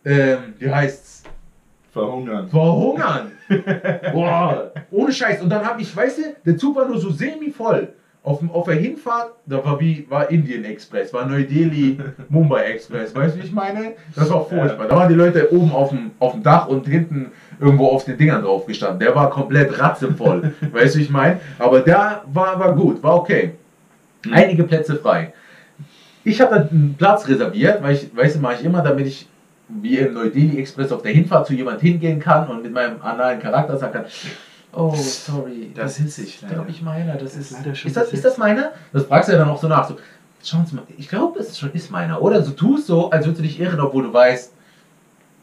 [0.04, 1.17] ähm, wie heißt's?
[1.92, 2.48] Verhungern.
[2.50, 3.32] Verhungern.
[4.14, 5.42] Boah, ohne Scheiß.
[5.42, 7.90] Und dann habe ich, weißt du, der Zug war nur so semi-voll.
[8.24, 11.98] Auf, dem- auf der Hinfahrt, da war wie, war Indian Express, war Neu-Delhi,
[12.28, 13.94] Mumbai Express, weißt du, wie ich meine?
[14.18, 14.86] Das war furchtbar.
[14.90, 18.18] Da waren die Leute oben auf dem, auf dem Dach und hinten irgendwo auf den
[18.18, 19.00] Dingern drauf gestanden.
[19.00, 21.40] Der war komplett ratzevoll, weißt du, wie ich meine?
[21.58, 23.54] Aber der war, war gut, war okay.
[24.30, 25.32] Einige Plätze frei.
[26.26, 29.30] Ich habe dann einen Platz reserviert, weil ich, weißt du, mache ich immer, damit ich
[29.70, 33.40] wie im Neu-Delhi Express auf der Hinfahrt zu jemand hingehen kann und mit meinem analen
[33.40, 34.06] Charakter sagen kann,
[34.74, 36.56] oh, sorry, Da sitze ich leider.
[36.56, 38.72] glaube ich meiner, das ist, leider schon ist, das, ist das meiner?
[38.94, 39.98] Das fragst du ja dann auch so nach, so,
[40.44, 42.42] schauen Sie mal, ich glaube, das ist schon ist meiner, oder?
[42.42, 44.54] So tust so, als würdest du dich irren, obwohl du weißt,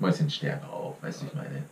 [0.01, 1.63] Mäuschen Sterne auf, weißt du, ich meine.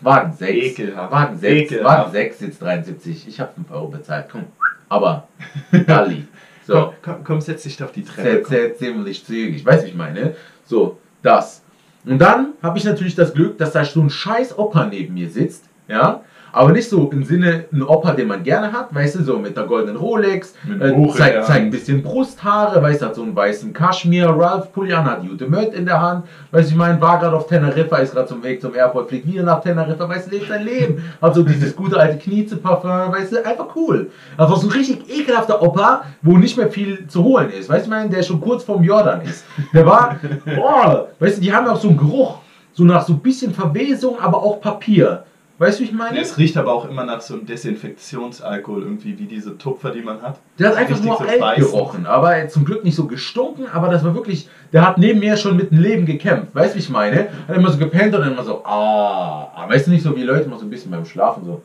[0.00, 1.12] Wagen 6, Ekelhaft.
[1.12, 1.98] Wagen 6, Ekelhaft.
[1.98, 4.44] Wagen 6 sitzt 73, ich habe 5 Euro bezahlt, komm,
[4.88, 5.28] aber,
[5.86, 6.26] Dali,
[6.66, 6.74] so.
[6.74, 8.44] Komm, komm, komm, setz dich auf die Treppe.
[8.44, 9.64] Sehr, sehr ziemlich zügig.
[9.64, 10.34] Weißt du, ich meine?
[10.64, 11.62] So, das.
[12.04, 15.30] Und dann habe ich natürlich das Glück, dass da so ein scheiß Opa neben mir
[15.30, 16.22] sitzt, ja.
[16.52, 19.56] Aber nicht so im Sinne ein Opa, den man gerne hat, weißt du, so mit
[19.56, 21.46] der goldenen Rolex, äh, zeigt, Hand.
[21.46, 25.24] zeigt ein bisschen Brusthaare, weißt du, hat so einen weißen Kaschmir, Ralph Pulli an, hat
[25.24, 28.28] Jute Mött in der Hand, weißt du, ich meine, war gerade auf Teneriffa, ist gerade
[28.28, 31.42] zum Weg zum Airport, fliegt wieder nach Teneriffa, weißt du, lebt sein Leben, hat so
[31.42, 34.10] dieses gute alte Kniezeparfum, weißt du, einfach cool.
[34.36, 37.90] Einfach so ein richtig ekelhafter Opa, wo nicht mehr viel zu holen ist, weißt du,
[37.90, 39.44] ich meine, der schon kurz vorm Jordan ist.
[39.72, 42.40] Der war, boah, weißt du, die haben auch so einen Geruch,
[42.74, 45.24] so nach so ein bisschen Verwesung, aber auch Papier.
[45.62, 46.18] Weißt du, wie ich meine?
[46.18, 50.20] Es riecht aber auch immer nach so einem Desinfektionsalkohol, irgendwie wie diese Tupfer, die man
[50.20, 50.40] hat.
[50.58, 53.88] Der hat einfach nur so alt gerochen, aber er zum Glück nicht so gestunken, aber
[53.88, 56.82] das war wirklich, der hat neben mir schon mit dem Leben gekämpft, weißt du, wie
[56.82, 57.28] ich meine?
[57.46, 60.24] Hat immer so gepennt und dann immer so, ah, ah, weißt du nicht so wie
[60.24, 61.62] Leute immer so ein bisschen beim Schlafen so,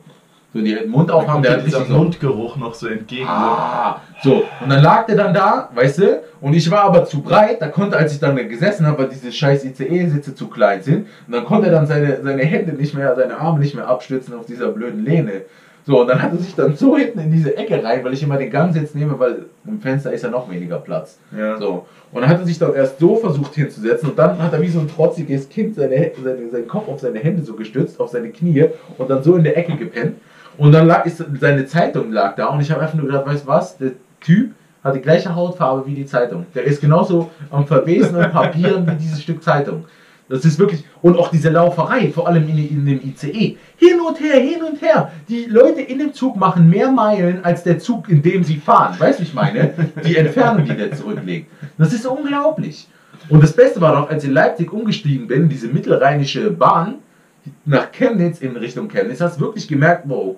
[0.52, 3.26] so den Mund aufhaben, der hat richtig so, Mundgeruch noch so entgegen.
[3.28, 7.20] ah, so, und dann lag der dann da, weißt du, und ich war aber zu
[7.20, 11.06] breit, da konnte, als ich dann gesessen habe, weil diese scheiß ICE-Sitze zu klein sind,
[11.26, 14.34] und dann konnte er dann seine, seine Hände nicht mehr, seine Arme nicht mehr abstützen
[14.34, 15.42] auf dieser blöden Lehne.
[15.88, 18.22] So, und dann hat er sich dann so hinten in diese Ecke rein, weil ich
[18.22, 21.18] immer den Gangsitz nehme, weil im Fenster ist ja noch weniger Platz.
[21.34, 21.56] Ja.
[21.58, 21.86] So.
[22.12, 24.68] Und dann hat er sich dann erst so versucht hinzusetzen und dann hat er wie
[24.68, 28.28] so ein trotziges Kind seine, seine, seinen Kopf auf seine Hände so gestützt, auf seine
[28.28, 28.66] Knie
[28.98, 30.16] und dann so in der Ecke gepennt.
[30.58, 33.44] Und dann lag ist, seine Zeitung lag da und ich habe einfach nur gedacht, weißt
[33.44, 36.46] du was, der Typ hat die gleiche Hautfarbe wie die Zeitung.
[36.54, 39.84] Der ist genauso am Verwesen und Papieren wie dieses Stück Zeitung.
[40.28, 43.56] Das ist wirklich, und auch diese Lauferei, vor allem in, in dem ICE.
[43.76, 45.10] Hin und her, hin und her.
[45.28, 48.94] Die Leute in dem Zug machen mehr Meilen als der Zug, in dem sie fahren.
[48.98, 49.72] Weißt du, ich meine?
[50.04, 51.50] Die Entfernung, die der zurücklegt.
[51.78, 52.88] Das ist unglaublich.
[53.30, 56.96] Und das Beste war doch, als ich in Leipzig umgestiegen bin, diese mittelrheinische Bahn
[57.64, 60.36] nach Chemnitz in Richtung Chemnitz, hast wirklich gemerkt, wow,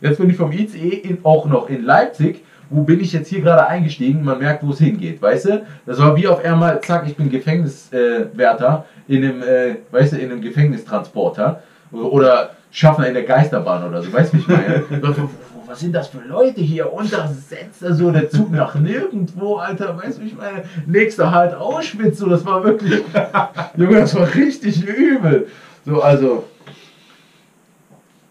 [0.00, 3.40] jetzt bin ich vom ICE in, auch noch in Leipzig wo bin ich jetzt hier
[3.40, 5.66] gerade eingestiegen, man merkt, wo es hingeht, weißt du?
[5.86, 10.18] Das war wie auf einmal, zack, ich bin Gefängniswärter äh, in einem, äh, weißt du,
[10.18, 14.84] in einem Gefängnistransporter oder Schaffner in der Geisterbahn oder so, weißt du, wie ich meine?
[15.66, 16.92] was sind das für Leute hier?
[16.92, 19.96] Und da setzt er so der Zug nach nirgendwo, Alter.
[19.96, 23.02] Weißt du, ich meine, nächster halt Auschwitz, so, das war wirklich,
[23.76, 25.46] Junge, das war richtig übel.
[25.84, 26.44] So, also,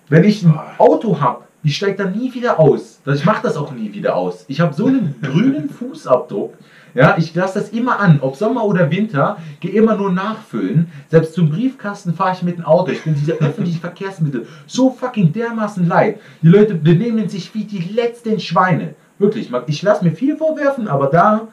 [0.09, 3.01] wenn ich ein Auto habe, ich steige da nie wieder aus.
[3.05, 4.45] Ich mache das auch nie wieder aus.
[4.47, 6.53] Ich habe so einen grünen Fußabdruck.
[6.95, 10.91] Ja, ich lasse das immer an, ob Sommer oder Winter, gehe immer nur nachfüllen.
[11.09, 12.91] Selbst zum Briefkasten fahre ich mit dem Auto.
[12.91, 16.19] Ich bin diese öffentlichen Verkehrsmittel so fucking dermaßen leid.
[16.41, 18.95] Die Leute benehmen sich wie die letzten Schweine.
[19.19, 21.47] Wirklich, ich lasse mir viel vorwerfen, aber da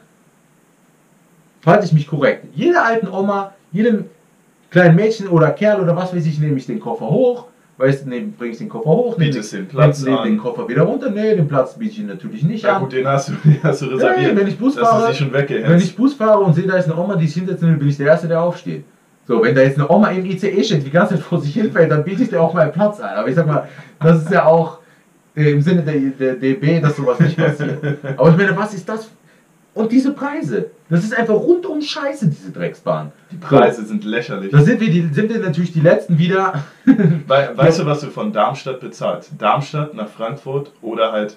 [1.67, 2.47] halte ich mich korrekt.
[2.55, 4.07] Jede alten Oma, jedem
[4.71, 7.47] kleinen Mädchen oder Kerl oder was weiß ich, nehme ich den Koffer hoch
[7.79, 11.11] Weißt du, bringe ich den Koffer hoch, nehme den Platz nehm, den Koffer wieder runter.
[11.11, 12.75] Nee, den Platz biete ich natürlich nicht ja, an.
[12.77, 14.33] Ja gut, den hast du, den hast du reserviert.
[14.33, 17.17] Nee, wenn ich Bus fahre, wenn ich Bus fahre und sehe, da ist eine Oma,
[17.17, 18.85] die sich hinsetzen will, bin ich der Erste, der aufsteht.
[19.29, 21.91] So, wenn da jetzt eine Oma im ICE steht, die ganze Zeit vor sich hinfällt,
[21.91, 23.15] dann biete ich dir auch mal Platz ein.
[23.15, 23.69] Aber ich sag mal,
[24.01, 24.79] das ist ja auch
[25.37, 27.79] äh, im Sinne der, der DB, dass sowas nicht passiert.
[28.17, 29.11] Aber ich meine, was ist das
[29.75, 33.13] und diese Preise, das ist einfach rundum scheiße, diese Drecksbahn.
[33.31, 34.53] Die Preise sind lächerlich.
[34.53, 36.65] Da sind wir, die, sind wir natürlich die Letzten wieder.
[36.85, 39.33] We weißt du, was du von Darmstadt bezahlst?
[39.39, 41.37] Darmstadt nach Frankfurt oder halt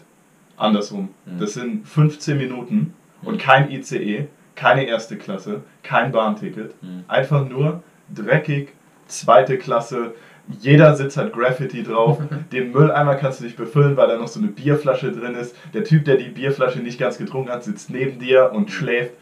[0.58, 1.10] andersrum.
[1.26, 1.40] Mhm.
[1.40, 6.76] Das sind 15 Minuten und kein ICE, keine erste Klasse, kein Bahnticket.
[6.84, 7.06] Mhm.
[7.08, 7.82] Einfach nur
[8.14, 8.74] dreckig,
[9.08, 10.14] zweite Klasse,
[10.60, 12.20] jeder Sitz hat Graffiti drauf.
[12.52, 15.56] Den Mülleimer kannst du nicht befüllen, weil da noch so eine Bierflasche drin ist.
[15.74, 19.14] Der Typ, der die Bierflasche nicht ganz getrunken hat, sitzt neben dir und schläft.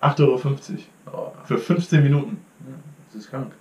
[0.00, 0.40] 8,50 Euro.
[1.12, 1.32] Oh.
[1.44, 2.38] Für 15 Minuten.
[3.06, 3.52] das ist krank.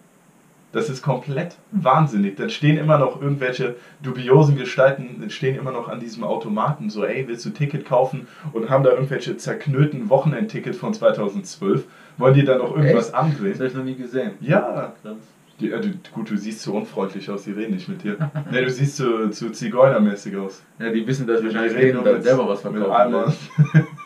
[0.73, 2.35] Das ist komplett wahnsinnig.
[2.35, 7.27] Dann stehen immer noch irgendwelche dubiosen Gestalten, stehen immer noch an diesem Automaten, so, ey,
[7.27, 8.27] willst du Ticket kaufen?
[8.51, 11.85] Und haben da irgendwelche zerknöten Wochenendticket von 2012.
[12.17, 13.15] Wollen die da noch irgendwas Echt?
[13.15, 13.51] andrehen?
[13.51, 14.31] Das habe ich noch nie gesehen.
[14.41, 14.93] Ja.
[15.01, 15.15] Krass.
[15.59, 18.17] Die, äh, du, gut, du siehst so unfreundlich aus, die reden nicht mit dir.
[18.51, 20.61] ne, du siehst so, so Zigeunermäßig aus.
[20.79, 23.33] Ja, die wissen, dass wir wahrscheinlich reden und dann selber was verkaufen.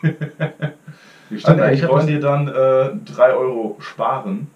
[1.32, 4.48] die ah, nee, wollen dir dann äh, 3 Euro sparen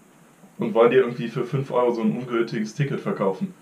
[0.59, 3.55] und wollen dir irgendwie für 5 Euro so ein ungültiges Ticket verkaufen.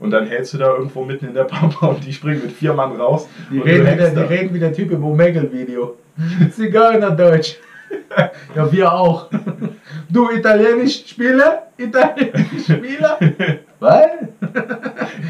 [0.00, 2.72] Und dann hältst du da irgendwo mitten in der Pampa und die springen mit vier
[2.72, 3.28] Mann raus.
[3.50, 5.96] Die, reden wie, der, die reden wie der Typ im Omegel-Video.
[6.52, 7.56] Zigeunerdeutsch.
[8.54, 9.28] ja, wir auch.
[10.08, 11.68] Du italienisch Spieler?
[11.76, 13.18] Italienisch Spieler?
[13.80, 14.06] Was?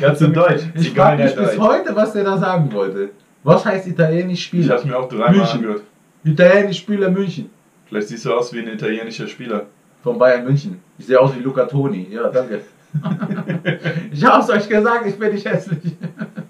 [0.00, 0.62] Ganz in Deutsch.
[0.74, 3.10] Ich frage mich bis heute, was der da sagen wollte.
[3.42, 4.76] Was heißt italienisch Spieler?
[4.76, 5.82] Ich habe mir auch dreimal angehört.
[6.24, 7.50] Italienisch Spieler München.
[7.86, 9.66] Vielleicht siehst du aus wie ein italienischer Spieler.
[10.02, 10.80] Von Bayern München.
[10.98, 12.08] Ich sehe aus wie Luca Toni.
[12.10, 12.60] Ja, danke.
[14.12, 15.96] ich hab's euch gesagt, ich bin nicht hässlich.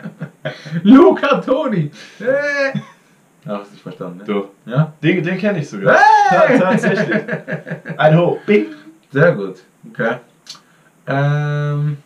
[0.83, 1.91] Luca Toni.
[2.19, 2.83] Hey.
[3.45, 4.25] Ach, hast nicht verstanden, ne?
[4.25, 4.49] Du.
[4.67, 4.93] Ja?
[5.03, 5.97] Den, den kenne ich sogar.
[5.97, 6.59] Hey!
[6.59, 7.23] Tatsächlich.
[7.97, 8.39] Ein Hoch.
[8.47, 8.67] Bing.
[9.11, 9.57] Sehr gut.
[9.91, 10.17] Okay.
[11.07, 11.97] Ähm.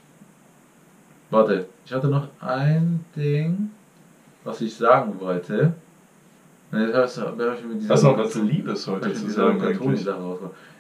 [1.31, 3.71] Warte, ich hatte noch ein Ding,
[4.45, 5.73] was ich sagen wollte.
[6.73, 7.95] Nee, das dieser.
[7.95, 9.61] Hast du noch was Liebes heute zu sagen?
[9.63, 10.09] Eigentlich?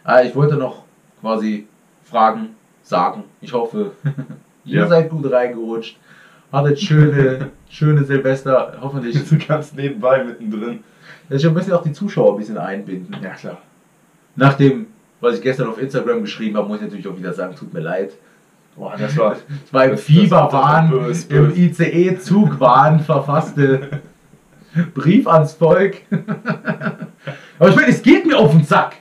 [0.04, 0.84] Ah, ich wollte noch
[1.20, 1.66] quasi
[2.02, 3.24] fragen, sagen.
[3.42, 3.92] Ich hoffe,
[4.64, 4.88] ihr ja.
[4.88, 5.98] seid gut reingerutscht.
[6.50, 9.28] Hattet schöne, schöne Silvester, hoffentlich.
[9.28, 10.82] Du kannst nebenbei mittendrin.
[11.28, 13.14] Dass ich ein bisschen auch die Zuschauer ein bisschen einbinden.
[13.22, 13.58] Ja, klar.
[14.34, 14.86] Nach dem,
[15.20, 17.80] was ich gestern auf Instagram geschrieben habe, muss ich natürlich auch wieder sagen, tut mir
[17.80, 18.12] leid.
[18.76, 20.90] Boah, das war, das war im Fieberwahn,
[21.28, 24.00] im ICE-Zugwahn verfasste
[24.94, 25.96] Brief ans Volk.
[27.58, 28.96] Aber ich meine, es geht mir auf den Sack.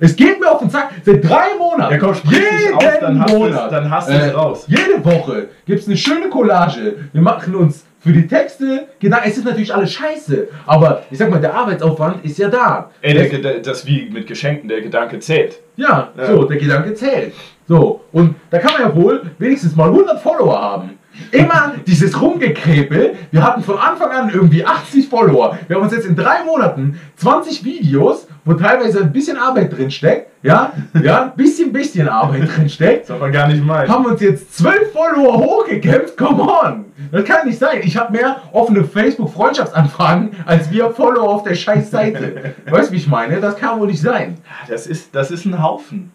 [0.00, 0.90] Es geht mir auf den Sack.
[1.04, 1.92] Seit drei Monaten.
[1.92, 3.66] Ja, komm, jeden auf, dann Monat.
[3.66, 4.64] Es, dann hast du äh, es raus.
[4.68, 6.96] Jede Woche gibt es eine schöne Collage.
[7.12, 11.30] Wir machen uns für die Texte, genau, es ist natürlich alles scheiße, aber ich sag
[11.30, 12.90] mal, der Arbeitsaufwand ist ja da.
[13.02, 15.58] Ey, der, der, das wie mit Geschenken, der Gedanke zählt.
[15.76, 17.34] Ja, ja, so, der Gedanke zählt.
[17.66, 20.98] So, und da kann man ja wohl wenigstens mal 100 Follower haben.
[21.30, 23.14] Immer dieses Rumgekrepel.
[23.30, 25.58] Wir hatten von Anfang an irgendwie 80 Follower.
[25.66, 29.90] Wir haben uns jetzt in drei Monaten 20 Videos, wo teilweise ein bisschen Arbeit drin
[29.90, 33.10] steckt, ja, ja, ein bisschen, bisschen Arbeit drin steckt.
[33.10, 33.88] Das man gar nicht meinen.
[33.88, 36.16] Haben uns jetzt 12 Follower hochgekämpft.
[36.16, 36.84] Come on.
[37.12, 37.80] Das kann nicht sein.
[37.82, 42.54] Ich habe mehr offene Facebook-Freundschaftsanfragen als wir Follower auf der scheiß Seite.
[42.68, 43.40] Weißt du, wie ich meine?
[43.40, 44.38] Das kann wohl nicht sein.
[44.68, 46.12] Das ist, das ist ein Haufen.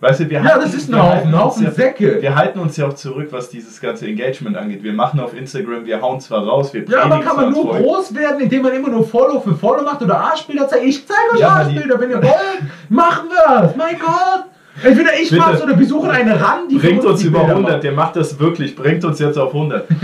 [0.00, 2.22] Weißt du, wir ja, das ist ein Haufen, Haufen ja, Säcke.
[2.22, 4.84] Wir halten uns ja auch zurück, was dieses ganze Engagement angeht.
[4.84, 7.82] Wir machen auf Instagram, wir hauen zwar raus, wir Ja, aber kann man nur voll.
[7.82, 10.84] groß werden, indem man immer nur Follow für Follow macht oder Arschbilder zeigt?
[10.84, 12.62] Ich zeige euch ja, Arschbilder, wenn ihr wollt.
[12.88, 14.44] machen wir es, mein Gott.
[14.82, 15.40] Entweder ich Bitte.
[15.42, 17.84] mach's oder wir suchen eine ran, die Bringt uns die über Bilder 100, macht.
[17.84, 19.86] der macht das wirklich, bringt uns jetzt auf 100.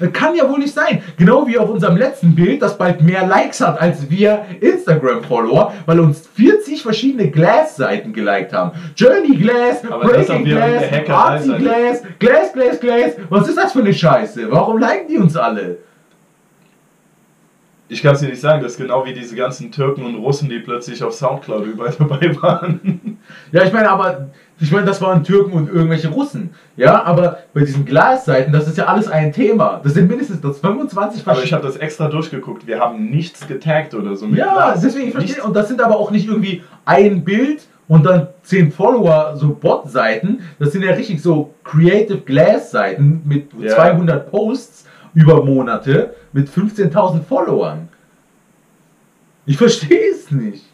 [0.00, 1.02] Das kann ja wohl nicht sein.
[1.16, 6.00] Genau wie auf unserem letzten Bild, das bald mehr Likes hat als wir Instagram-Follower, weil
[6.00, 8.72] uns 40 verschiedene Glass-Seiten geliked haben.
[8.96, 11.52] Journey Glass, Aber Breaking Glass, Artsy.
[11.58, 13.12] Glass, Glass, Glass, Glass.
[13.28, 14.50] Was ist das für eine Scheiße?
[14.50, 15.78] Warum liken die uns alle?
[17.90, 20.48] Ich kann es dir nicht sagen, das ist genau wie diese ganzen Türken und Russen,
[20.50, 23.18] die plötzlich auf Soundcloud überall dabei waren.
[23.50, 24.28] Ja, ich meine, aber
[24.60, 26.50] ich meine, das waren Türken und irgendwelche Russen.
[26.76, 29.80] Ja, aber bei diesen Glasseiten, das ist ja alles ein Thema.
[29.82, 32.66] Das sind mindestens das 25 Aber ich habe das extra durchgeguckt.
[32.66, 34.80] Wir haben nichts getaggt oder so mit Ja, Glas.
[34.82, 35.42] deswegen ich verstehe.
[35.44, 40.40] Und das sind aber auch nicht irgendwie ein Bild und dann 10 Follower, so Bot-Seiten.
[40.58, 43.74] Das sind ja richtig so Creative Glass-Seiten mit Ja.
[43.76, 47.88] 200 Posts über Monate mit 15.000 Followern.
[49.46, 50.64] Ich verstehe es nicht.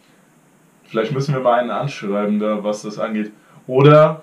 [0.85, 3.33] Vielleicht müssen wir mal einen anschreiben, da, was das angeht.
[3.67, 4.23] Oder.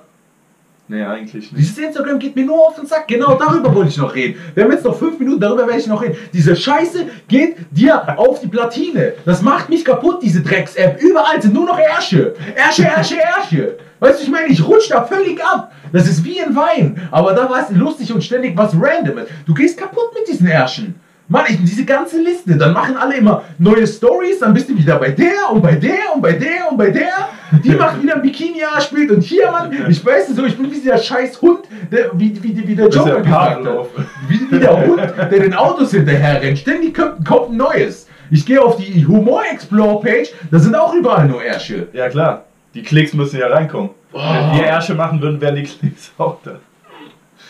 [0.88, 1.58] Nee, eigentlich nicht.
[1.58, 3.08] Dieses Instagram geht mir nur auf den Sack.
[3.08, 4.40] Genau darüber wollte ich noch reden.
[4.54, 6.18] Wir haben jetzt noch fünf Minuten, darüber werde ich noch reden.
[6.34, 9.14] Diese Scheiße geht dir auf die Platine.
[9.24, 11.02] Das macht mich kaputt, diese Drecks-App.
[11.02, 12.36] Überall sind nur noch Ärsche.
[12.56, 13.78] Ärsche, Ärsche, Ärsche.
[14.02, 15.72] Weißt du, ich meine, ich rutsch da völlig ab.
[15.94, 17.00] Das ist wie ein Wein.
[17.12, 19.28] Aber da war es lustig und ständig was Randomes.
[19.46, 20.96] Du gehst kaputt mit diesen Ärschen.
[21.28, 24.98] Mann, ich, diese ganze Liste, dann machen alle immer neue Stories, dann bist du wieder
[24.98, 27.30] bei der und bei der und bei der und bei der.
[27.64, 30.76] Die macht wieder ein Bikini-Spielt und hier, Mann, ich weiß es so, ich bin wie
[30.76, 31.60] dieser scheiß Hund,
[31.92, 33.88] der, wie, wie, wie der Joker gesagt hat.
[34.28, 36.58] Wie, wie der Hund, der den Autos hinterher rennt.
[36.58, 38.08] Ständig kommt, kommt ein neues.
[38.32, 41.88] Ich gehe auf die Humor Explore Page, da sind auch überall nur Ärsche.
[41.94, 42.46] Ja, klar.
[42.74, 43.92] Die Klicks müssen ja reinkommen.
[44.12, 46.60] Wenn wir Ärsche machen würden, wären die Klicks auch da.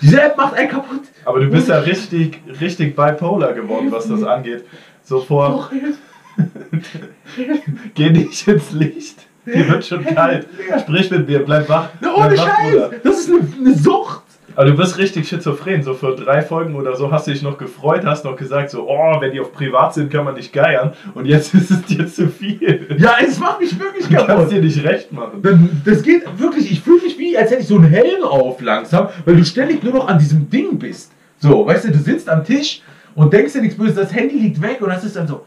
[0.01, 1.01] Diese App macht einen kaputt.
[1.25, 4.65] Aber du bist ja richtig, richtig bipolar geworden, was das angeht.
[5.03, 5.97] Sofort, Doch, hilf.
[7.93, 9.27] geh nicht ins Licht.
[9.45, 10.47] Dir wird schon kalt.
[10.79, 11.89] Sprich mit mir, bleib wach.
[11.99, 12.89] Na, ohne Bleib wach, Bruder.
[12.89, 14.23] Scheiß, das ist eine, eine Sucht.
[14.55, 15.83] Aber du bist richtig schizophren.
[15.83, 18.87] So vor drei Folgen oder so hast du dich noch gefreut, hast noch gesagt, so,
[18.89, 20.93] oh, wenn die auf privat sind, kann man nicht geiern.
[21.13, 22.95] Und jetzt ist es dir zu viel.
[22.97, 24.51] Ja, es macht mich wirklich Du kannst kaputt.
[24.51, 25.81] dir nicht recht machen.
[25.85, 29.07] Das geht wirklich, ich fühle mich wie, als hätte ich so einen Helm auf langsam,
[29.25, 31.11] weil du ständig nur noch an diesem Ding bist.
[31.37, 32.81] So, weißt du, du sitzt am Tisch
[33.15, 35.45] und denkst dir nichts Böses, das Handy liegt weg und das ist dann so.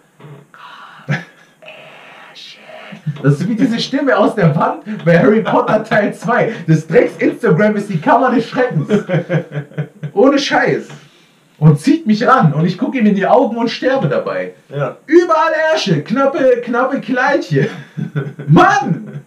[3.23, 6.53] Das ist wie diese Stimme aus der Wand bei Harry Potter Teil 2.
[6.67, 8.89] Das Drecks Instagram ist die Kammer des Schreckens.
[10.13, 10.89] Ohne Scheiß.
[11.59, 14.55] Und zieht mich ran und ich gucke ihm in die Augen und sterbe dabei.
[14.69, 14.97] Ja.
[15.07, 17.69] Überall Ärsche, knappe, knappe Kleidchen.
[18.49, 19.21] Mann!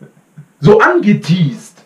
[0.59, 1.83] So angeteased.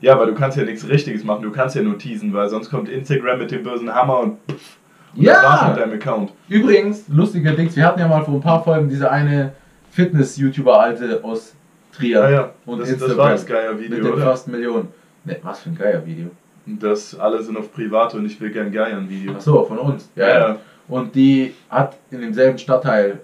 [0.00, 1.42] Ja, aber du kannst ja nichts Richtiges machen.
[1.42, 4.76] Du kannst ja nur teasen, weil sonst kommt Instagram mit dem bösen Hammer und, pff,
[5.16, 5.84] und das war's mit Ja!
[5.84, 6.32] deinem Account.
[6.48, 9.52] Übrigens, lustiger Dings, wir hatten ja mal vor ein paar Folgen diese eine
[9.94, 11.54] Fitness-YouTuber-Alte aus
[11.92, 12.18] Trier.
[12.20, 12.50] Ja, ja.
[12.66, 13.18] Und das, das Instagram.
[13.18, 14.24] war das Mit Geier-Video, den oder?
[14.24, 14.88] fast Millionen.
[15.24, 16.30] Ne, was für ein geiler Video.
[16.66, 19.34] Das alle sind auf privat und ich will gern Geiern-Video.
[19.34, 20.10] Achso, von uns.
[20.16, 20.58] Ja, Ja, ja.
[20.88, 23.20] Und die hat in demselben Stadtteilort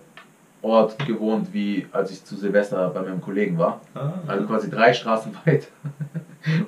[1.06, 3.80] gewohnt, wie als ich zu Silvester bei meinem Kollegen war.
[3.94, 4.12] Ah.
[4.26, 5.68] Also quasi drei Straßen weit.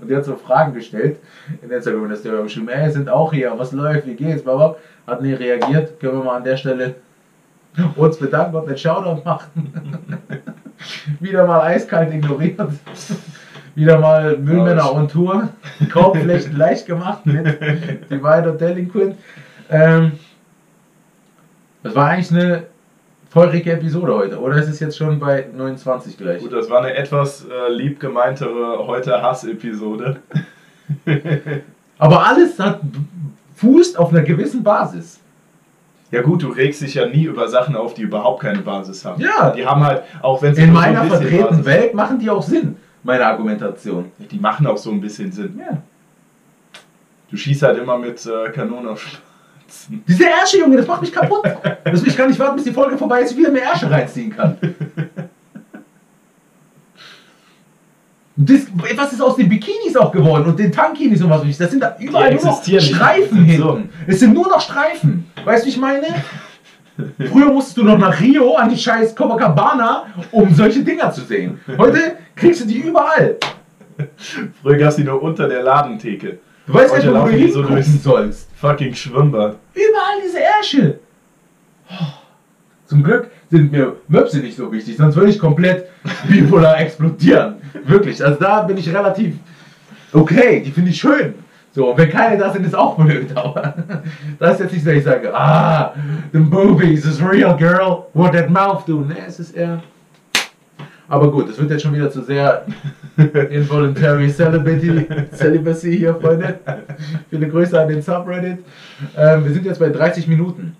[0.00, 1.18] Und die hat so Fragen gestellt
[1.62, 4.76] in Instagram, dass der geschrieben, ey, sind auch hier, was läuft, wie geht's, Baba?
[5.06, 6.96] Hat nie reagiert, können wir mal an der Stelle
[7.96, 9.72] uns bedanken und einen Shoutout machen.
[11.20, 12.60] Wieder mal eiskalt ignoriert.
[13.74, 15.48] Wieder mal Müllmänner on Tour.
[15.92, 17.46] Korbflächen leicht gemacht mit
[18.10, 19.16] Divide und Delinquent.
[19.70, 20.12] Ähm,
[21.82, 22.64] das war eigentlich eine
[23.30, 26.42] feurige Episode heute, oder ist es jetzt schon bei 29 gleich?
[26.42, 30.18] Gut, das war eine etwas äh, lieb gemeintere heute Hass-Episode.
[31.98, 32.80] Aber alles hat
[33.56, 35.21] fußt auf einer gewissen Basis.
[36.12, 39.20] Ja gut, du regst dich ja nie über Sachen auf, die überhaupt keine Basis haben.
[39.20, 39.50] Ja.
[39.50, 42.42] Die haben halt, auch wenn sie In so meiner vertretenen Basis Welt machen die auch
[42.42, 44.12] Sinn, meine Argumentation.
[44.18, 45.58] Die machen auch so ein bisschen Sinn.
[45.58, 45.78] Ja.
[47.30, 50.04] Du schießt halt immer mit äh, Kanonen auf Spatzen.
[50.06, 51.44] Diese Ärsche, Junge, das macht mich kaputt.
[51.84, 54.30] Das ich gar nicht warten, bis die Folge vorbei ist, ich wieder mehr Ärsche reinziehen
[54.30, 54.56] kann.
[58.34, 58.60] Das,
[58.96, 61.56] was ist aus den Bikinis auch geworden und den Tankinis und was ich?
[61.58, 62.82] Das sind da überall nur noch nicht.
[62.82, 63.62] Streifen hinten.
[63.62, 63.82] So.
[64.06, 65.26] Es sind nur noch Streifen.
[65.44, 66.06] Weißt du, wie ich meine?
[67.30, 71.60] Früher musstest du noch nach Rio an die scheiß Copacabana, um solche Dinger zu sehen.
[71.76, 73.36] Heute kriegst du die überall.
[74.62, 76.38] Früher gab es die nur unter der Ladentheke.
[76.66, 78.48] Du weißt nicht, wo du so hingucken durchs- sollst.
[78.56, 79.56] Fucking Schwimmbad.
[79.74, 80.98] Überall diese Ärsche.
[82.86, 85.86] Zum Glück sind mir Möpse nicht so wichtig, sonst würde ich komplett
[86.28, 87.56] bipolar explodieren.
[87.84, 89.36] Wirklich, also da bin ich relativ
[90.12, 91.34] okay, die finde ich schön.
[91.74, 93.74] So, und wenn keine da sind, ist auch blöd, aber
[94.38, 95.94] das ist jetzt nicht so, dass ich sage, ah,
[96.32, 99.00] the movies is real, girl, what that mouth do.
[99.00, 99.82] Ne, es ist eher...
[101.08, 102.64] Aber gut, es wird jetzt schon wieder zu sehr
[103.50, 106.58] involuntary celibacy, celibacy hier, Freunde.
[107.28, 108.64] Viele Grüße an den Subreddit.
[109.16, 110.74] Ähm, wir sind jetzt bei 30 Minuten.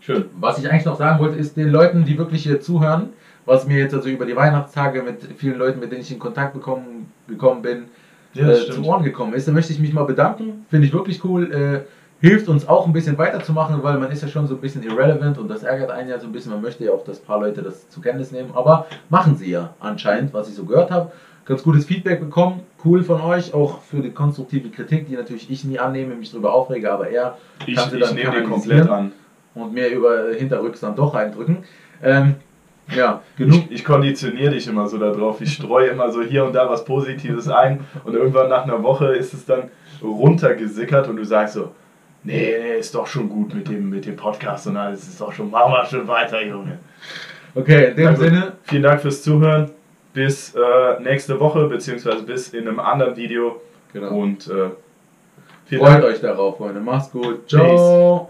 [0.00, 0.24] Schön.
[0.40, 3.10] Was ich eigentlich noch sagen wollte, ist den Leuten, die wirklich hier zuhören,
[3.46, 6.54] was mir jetzt also über die Weihnachtstage mit vielen Leuten, mit denen ich in Kontakt
[6.54, 7.84] bekommen, gekommen bin,
[8.34, 9.48] Ja, äh, zu Ohren gekommen ist.
[9.48, 10.64] Da möchte ich mich mal bedanken.
[10.70, 11.52] Finde ich wirklich cool.
[11.52, 11.80] Äh,
[12.24, 15.38] hilft uns auch ein bisschen weiterzumachen, weil man ist ja schon so ein bisschen irrelevant
[15.38, 16.52] und das ärgert einen ja so ein bisschen.
[16.52, 18.50] Man möchte ja auch, dass ein paar Leute das zur Kenntnis nehmen.
[18.54, 21.10] Aber machen sie ja anscheinend, was ich so gehört habe.
[21.44, 22.60] Ganz gutes Feedback bekommen.
[22.84, 23.52] Cool von euch.
[23.52, 27.36] Auch für die konstruktive Kritik, die natürlich ich nie annehme, mich darüber aufrege, aber er
[27.66, 29.12] Ich, kann sie ich dann nehme die kanalisieren komplett an.
[29.56, 31.58] und mir über Hinterrücks dann doch reindrücken.
[32.00, 32.36] Ähm,
[32.94, 33.64] ja, genug.
[33.70, 35.40] Ich, ich konditioniere dich immer so darauf.
[35.40, 39.14] Ich streue immer so hier und da was Positives ein und irgendwann nach einer Woche
[39.14, 39.70] ist es dann
[40.02, 41.72] runtergesickert und du sagst so,
[42.24, 45.32] nee, nee, ist doch schon gut mit dem, mit dem Podcast und alles, ist doch
[45.32, 46.78] schon, machen wir schon weiter, Junge.
[47.54, 48.18] Okay, in dem gut.
[48.18, 49.70] Sinne, Vielen Dank fürs Zuhören.
[50.14, 53.62] Bis äh, nächste Woche, beziehungsweise bis in einem anderen Video.
[53.92, 54.10] genau.
[54.14, 54.70] Und äh,
[55.66, 56.04] vielen freut Dank.
[56.04, 56.80] euch darauf, Freunde.
[56.80, 57.48] Macht's gut.
[57.48, 58.28] Ciao.